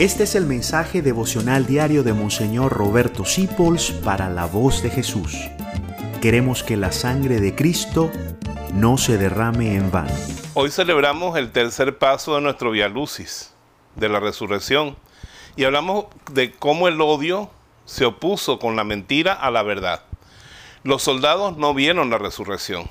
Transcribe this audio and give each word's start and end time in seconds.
Este 0.00 0.22
es 0.22 0.34
el 0.34 0.46
mensaje 0.46 1.02
devocional 1.02 1.66
diario 1.66 2.02
de 2.02 2.14
Monseñor 2.14 2.72
Roberto 2.72 3.26
Sipols 3.26 3.90
para 3.90 4.30
la 4.30 4.46
voz 4.46 4.82
de 4.82 4.88
Jesús. 4.88 5.36
Queremos 6.22 6.62
que 6.62 6.78
la 6.78 6.90
sangre 6.90 7.38
de 7.38 7.54
Cristo 7.54 8.10
no 8.72 8.96
se 8.96 9.18
derrame 9.18 9.74
en 9.74 9.90
vano. 9.90 10.14
Hoy 10.54 10.70
celebramos 10.70 11.36
el 11.36 11.52
tercer 11.52 11.98
paso 11.98 12.34
de 12.34 12.40
nuestro 12.40 12.70
Via 12.70 12.88
Lucis, 12.88 13.52
de 13.94 14.08
la 14.08 14.20
resurrección, 14.20 14.96
y 15.54 15.64
hablamos 15.64 16.06
de 16.32 16.50
cómo 16.50 16.88
el 16.88 16.98
odio 17.02 17.50
se 17.84 18.06
opuso 18.06 18.58
con 18.58 18.76
la 18.76 18.84
mentira 18.84 19.34
a 19.34 19.50
la 19.50 19.62
verdad. 19.62 20.04
Los 20.82 21.02
soldados 21.02 21.58
no 21.58 21.74
vieron 21.74 22.08
la 22.08 22.16
resurrección 22.16 22.88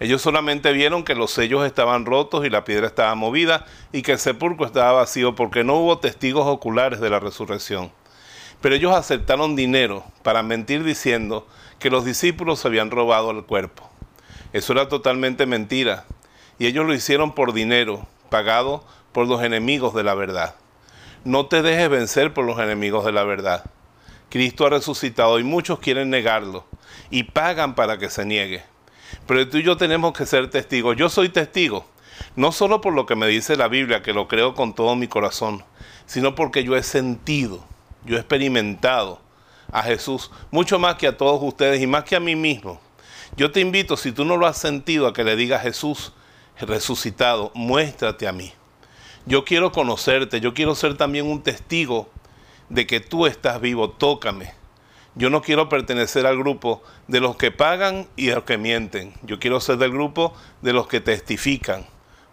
ellos 0.00 0.22
solamente 0.22 0.72
vieron 0.72 1.04
que 1.04 1.14
los 1.14 1.30
sellos 1.30 1.64
estaban 1.64 2.04
rotos 2.04 2.44
y 2.44 2.50
la 2.50 2.64
piedra 2.64 2.86
estaba 2.86 3.14
movida 3.14 3.64
y 3.92 4.02
que 4.02 4.12
el 4.12 4.18
sepulcro 4.18 4.66
estaba 4.66 4.92
vacío 4.92 5.34
porque 5.34 5.62
no 5.62 5.76
hubo 5.76 5.98
testigos 5.98 6.46
oculares 6.46 7.00
de 7.00 7.10
la 7.10 7.20
resurrección. 7.20 7.92
Pero 8.60 8.74
ellos 8.74 8.94
aceptaron 8.94 9.56
dinero 9.56 10.04
para 10.22 10.42
mentir 10.42 10.82
diciendo 10.82 11.46
que 11.78 11.90
los 11.90 12.04
discípulos 12.04 12.64
habían 12.64 12.90
robado 12.90 13.30
el 13.30 13.44
cuerpo. 13.44 13.88
Eso 14.52 14.72
era 14.72 14.88
totalmente 14.88 15.46
mentira. 15.46 16.04
Y 16.58 16.66
ellos 16.66 16.86
lo 16.86 16.94
hicieron 16.94 17.34
por 17.34 17.52
dinero, 17.52 18.06
pagado 18.30 18.84
por 19.12 19.26
los 19.28 19.42
enemigos 19.42 19.94
de 19.94 20.02
la 20.02 20.14
verdad. 20.14 20.54
No 21.24 21.46
te 21.46 21.62
dejes 21.62 21.88
vencer 21.88 22.34
por 22.34 22.44
los 22.44 22.58
enemigos 22.58 23.04
de 23.04 23.12
la 23.12 23.24
verdad. 23.24 23.64
Cristo 24.28 24.66
ha 24.66 24.70
resucitado 24.70 25.38
y 25.38 25.44
muchos 25.44 25.78
quieren 25.78 26.10
negarlo 26.10 26.64
y 27.10 27.24
pagan 27.24 27.74
para 27.74 27.98
que 27.98 28.10
se 28.10 28.24
niegue. 28.24 28.64
Pero 29.26 29.48
tú 29.48 29.58
y 29.58 29.62
yo 29.62 29.76
tenemos 29.76 30.12
que 30.12 30.26
ser 30.26 30.50
testigos. 30.50 30.96
Yo 30.96 31.08
soy 31.08 31.28
testigo, 31.28 31.86
no 32.36 32.52
solo 32.52 32.80
por 32.80 32.92
lo 32.92 33.06
que 33.06 33.16
me 33.16 33.26
dice 33.26 33.56
la 33.56 33.68
Biblia, 33.68 34.02
que 34.02 34.12
lo 34.12 34.28
creo 34.28 34.54
con 34.54 34.74
todo 34.74 34.96
mi 34.96 35.08
corazón, 35.08 35.64
sino 36.06 36.34
porque 36.34 36.64
yo 36.64 36.76
he 36.76 36.82
sentido, 36.82 37.64
yo 38.04 38.16
he 38.16 38.20
experimentado 38.20 39.20
a 39.72 39.82
Jesús 39.82 40.30
mucho 40.50 40.78
más 40.78 40.96
que 40.96 41.06
a 41.06 41.16
todos 41.16 41.40
ustedes 41.42 41.80
y 41.80 41.86
más 41.86 42.04
que 42.04 42.16
a 42.16 42.20
mí 42.20 42.36
mismo. 42.36 42.80
Yo 43.36 43.50
te 43.50 43.60
invito, 43.60 43.96
si 43.96 44.12
tú 44.12 44.24
no 44.24 44.36
lo 44.36 44.46
has 44.46 44.58
sentido, 44.58 45.06
a 45.06 45.12
que 45.12 45.24
le 45.24 45.36
digas 45.36 45.62
Jesús 45.62 46.12
resucitado, 46.60 47.50
muéstrate 47.54 48.28
a 48.28 48.32
mí. 48.32 48.52
Yo 49.26 49.44
quiero 49.44 49.72
conocerte, 49.72 50.40
yo 50.40 50.54
quiero 50.54 50.74
ser 50.74 50.96
también 50.96 51.26
un 51.26 51.42
testigo 51.42 52.10
de 52.68 52.86
que 52.86 53.00
tú 53.00 53.26
estás 53.26 53.60
vivo, 53.60 53.90
tócame 53.90 54.52
yo 55.16 55.30
no 55.30 55.42
quiero 55.42 55.68
pertenecer 55.68 56.26
al 56.26 56.36
grupo 56.36 56.82
de 57.06 57.20
los 57.20 57.36
que 57.36 57.52
pagan 57.52 58.08
y 58.16 58.26
de 58.26 58.34
los 58.34 58.44
que 58.44 58.58
mienten. 58.58 59.14
Yo 59.22 59.38
quiero 59.38 59.60
ser 59.60 59.76
del 59.78 59.92
grupo 59.92 60.34
de 60.62 60.72
los 60.72 60.88
que 60.88 61.00
testifican. 61.00 61.86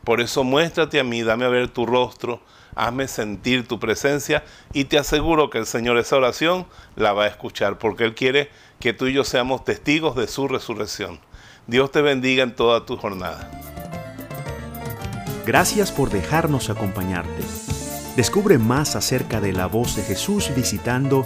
Por 0.04 0.20
eso 0.20 0.44
muéstrate 0.44 1.00
a 1.00 1.04
mí, 1.04 1.22
dame 1.22 1.46
a 1.46 1.50
ver 1.50 1.68
tu 1.68 1.86
rostro, 1.86 2.42
hazme 2.76 3.08
sentir 3.08 3.68
tu 3.68 3.80
presencia 3.80 4.44
y 4.74 4.86
te 4.86 4.98
aseguro 4.98 5.52
que 5.52 5.60
el 5.60 5.68
Señor 5.68 5.98
esa 5.98 6.16
oración 6.16 6.66
la 6.96 7.14
va 7.14 7.26
a 7.26 7.28
escuchar 7.28 7.78
porque 7.78 8.04
Él 8.06 8.16
quiere 8.16 8.50
que 8.80 8.94
tú 8.94 9.06
y 9.06 9.14
yo 9.14 9.24
seamos 9.24 9.64
testigos 9.64 10.16
de 10.16 10.28
su 10.28 10.48
resurrección. 10.48 11.20
Dios 11.68 11.92
te 11.92 12.02
bendiga 12.02 12.42
en 12.42 12.56
toda 12.56 12.86
tu 12.88 12.98
jornada. 12.98 13.52
Gracias 15.46 15.92
por 15.92 16.10
dejarnos 16.10 16.72
acompañarte. 16.72 17.44
Descubre 18.16 18.58
más 18.58 18.96
acerca 18.96 19.40
de 19.40 19.54
la 19.54 19.68
voz 19.68 19.96
de 19.96 20.04
Jesús 20.04 20.52
visitando 20.56 21.26